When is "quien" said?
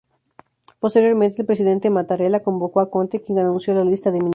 3.21-3.37